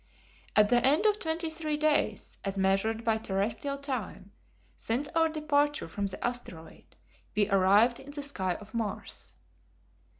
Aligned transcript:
At 0.55 0.69
the 0.69 0.83
end 0.83 1.05
of 1.05 1.19
twenty 1.19 1.47
three 1.47 1.77
days 1.77 2.39
as 2.43 2.57
measured 2.57 3.03
by 3.03 3.19
terrestrial 3.19 3.77
time, 3.77 4.31
since 4.75 5.07
our 5.09 5.29
departure 5.29 5.87
from 5.87 6.07
the 6.07 6.25
asteroid, 6.25 6.95
we 7.35 7.47
arrived 7.51 7.99
in 7.99 8.09
the 8.09 8.23
sky 8.23 8.55
of 8.55 8.73
Mars. 8.73 9.35